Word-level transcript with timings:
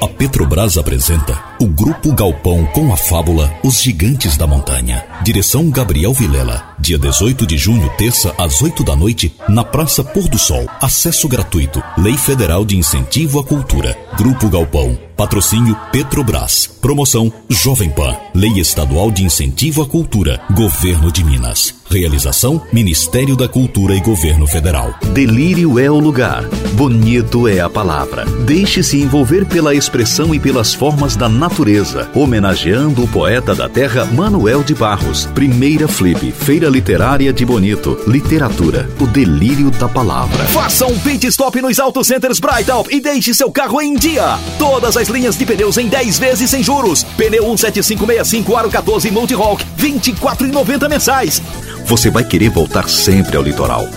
A 0.00 0.06
Petrobras 0.06 0.76
apresenta 0.76 1.42
o 1.58 1.66
Grupo 1.66 2.12
Galpão 2.12 2.66
com 2.66 2.92
a 2.92 2.96
fábula 2.98 3.50
Os 3.64 3.80
Gigantes 3.80 4.36
da 4.36 4.46
Montanha. 4.46 5.02
Direção 5.22 5.70
Gabriel 5.70 6.12
Vilela. 6.12 6.74
Dia 6.78 6.98
18 6.98 7.46
de 7.46 7.56
junho, 7.56 7.88
terça, 7.96 8.34
às 8.36 8.60
8 8.60 8.84
da 8.84 8.94
noite, 8.94 9.34
na 9.48 9.64
Praça 9.64 10.04
Pôr 10.04 10.28
do 10.28 10.38
Sol. 10.38 10.66
Acesso 10.82 11.26
gratuito. 11.26 11.82
Lei 11.96 12.16
Federal 12.16 12.64
de 12.64 12.76
Incentivo 12.76 13.40
à 13.40 13.44
Cultura. 13.44 13.96
Grupo 14.18 14.50
Galpão. 14.50 14.98
Patrocínio 15.16 15.74
Petrobras. 15.90 16.66
Promoção 16.66 17.32
Jovem 17.48 17.88
Pan. 17.88 18.14
Lei 18.34 18.60
Estadual 18.60 19.10
de 19.10 19.24
Incentivo 19.24 19.82
à 19.82 19.86
Cultura. 19.86 20.42
Governo 20.50 21.10
de 21.10 21.24
Minas. 21.24 21.75
Realização 21.90 22.60
Ministério 22.72 23.36
da 23.36 23.48
Cultura 23.48 23.94
e 23.94 24.00
Governo 24.00 24.46
Federal. 24.46 24.94
Delírio 25.12 25.78
é 25.78 25.90
o 25.90 25.98
lugar. 25.98 26.44
Bonito 26.74 27.48
é 27.48 27.60
a 27.60 27.70
palavra. 27.70 28.24
Deixe-se 28.44 29.00
envolver 29.00 29.46
pela 29.46 29.74
expressão 29.74 30.34
e 30.34 30.38
pelas 30.38 30.74
formas 30.74 31.16
da 31.16 31.28
natureza. 31.28 32.10
Homenageando 32.14 33.04
o 33.04 33.08
poeta 33.08 33.54
da 33.54 33.68
terra 33.68 34.04
Manuel 34.04 34.62
de 34.62 34.74
Barros. 34.74 35.26
Primeira 35.26 35.88
Flip. 35.88 36.32
Feira 36.32 36.68
Literária 36.68 37.32
de 37.32 37.46
Bonito. 37.46 37.98
Literatura. 38.06 38.88
O 39.00 39.06
delírio 39.06 39.70
da 39.70 39.88
palavra. 39.88 40.44
Faça 40.46 40.86
um 40.86 40.98
pit 40.98 41.26
stop 41.28 41.60
nos 41.62 41.78
Auto 41.78 42.04
Centers 42.04 42.40
Brightalp 42.40 42.88
e 42.90 43.00
deixe 43.00 43.32
seu 43.32 43.50
carro 43.50 43.80
em 43.80 43.94
dia. 43.94 44.38
Todas 44.58 44.96
as 44.96 45.08
linhas 45.08 45.36
de 45.36 45.46
pneus 45.46 45.78
em 45.78 45.88
10 45.88 46.18
vezes 46.18 46.50
sem 46.50 46.62
juros. 46.62 47.04
Pneu 47.16 47.44
17565 47.56 48.56
Aro 48.56 48.70
14 48.70 49.10
Multirock, 49.10 49.64
24,90 49.78 50.88
mensais. 50.88 51.42
Você 51.86 52.10
vai 52.10 52.24
querer 52.24 52.50
voltar 52.50 52.88
sempre 52.88 53.36
ao 53.36 53.42
litoral. 53.44 53.88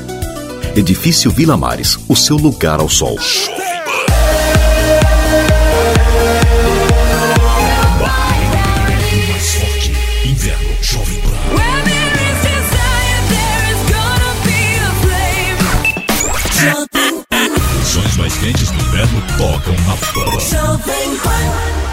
Edifício 0.75 1.31
Vila 1.31 1.57
Mares, 1.57 1.97
o 2.07 2.15
seu 2.15 2.37
lugar 2.37 2.79
ao 2.79 2.87
sol. 2.87 3.17
Sons 17.83 18.17
mais 18.17 18.37
quentes 18.37 18.69
do 18.69 18.79
inverno 18.81 19.23
tocam 19.35 19.73
na 19.87 19.97
Pan. 20.13 21.88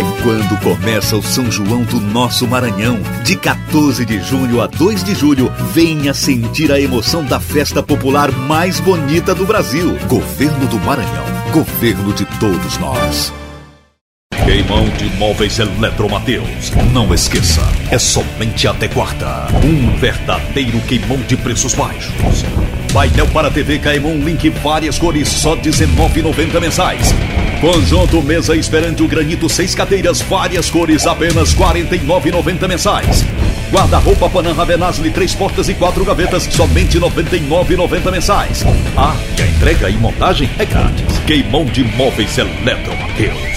É 0.00 0.22
quando 0.22 0.58
começa 0.62 1.14
o 1.14 1.22
São 1.22 1.52
João 1.52 1.82
do 1.82 2.00
nosso 2.00 2.48
Maranhão. 2.48 2.98
De 3.22 3.36
14 3.36 4.06
de 4.06 4.18
junho 4.22 4.62
a 4.62 4.66
2 4.66 5.04
de 5.04 5.14
julho, 5.14 5.52
venha 5.74 6.14
sentir 6.14 6.72
a 6.72 6.80
emoção 6.80 7.22
da 7.22 7.38
festa 7.38 7.82
popular 7.82 8.32
mais 8.32 8.80
bonita 8.80 9.34
do 9.34 9.44
Brasil. 9.44 9.98
Governo 10.08 10.66
do 10.68 10.78
Maranhão. 10.78 11.26
Governo 11.52 12.14
de 12.14 12.24
todos 12.38 12.78
nós. 12.78 13.30
Queimão 14.42 14.88
de 14.88 15.04
Móveis 15.18 15.58
Eletromateus. 15.58 16.72
Não 16.94 17.12
esqueça, 17.12 17.60
é 17.90 17.98
somente 17.98 18.66
até 18.66 18.88
quarta. 18.88 19.48
Um 19.62 19.98
verdadeiro 19.98 20.80
queimão 20.80 21.18
de 21.28 21.36
preços 21.36 21.74
baixos. 21.74 22.42
Painel 22.90 23.28
para 23.28 23.50
TV 23.50 23.78
Caimon 23.78 24.16
Link 24.24 24.48
várias 24.48 24.98
cores, 24.98 25.28
só 25.28 25.54
R$19,90 25.56 26.58
mensais. 26.58 27.14
Conjunto 27.60 28.22
mesa 28.22 28.56
esperante 28.56 29.02
o 29.02 29.06
granito, 29.06 29.46
seis 29.46 29.74
cadeiras, 29.74 30.22
várias 30.22 30.70
cores, 30.70 31.06
apenas 31.06 31.52
R$49,90 31.52 32.66
mensais. 32.66 33.22
Guarda-roupa 33.70 34.30
Panam 34.30 34.54
Ravenasli, 34.54 35.10
três 35.10 35.34
portas 35.34 35.68
e 35.68 35.74
quatro 35.74 36.02
gavetas, 36.02 36.44
somente 36.44 36.98
R$99,90 36.98 38.10
mensais. 38.10 38.64
Ah, 38.96 39.14
e 39.38 39.42
a 39.42 39.46
entrega 39.46 39.90
e 39.90 39.96
montagem 39.98 40.48
é 40.58 40.64
grátis. 40.64 41.18
Queimão 41.26 41.66
de 41.66 41.84
Móveis 41.84 42.38
Eletromateus. 42.38 43.49